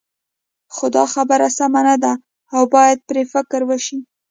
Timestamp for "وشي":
3.65-3.99